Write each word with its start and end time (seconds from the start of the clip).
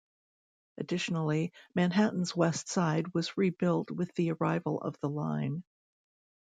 Additionally, 0.79 1.53
Manhattan's 1.75 2.35
West 2.35 2.67
Side 2.69 3.13
was 3.13 3.37
rebuilt 3.37 3.91
with 3.91 4.11
the 4.15 4.31
arrival 4.31 4.81
of 4.81 4.99
the 4.99 5.09
line. 5.09 5.63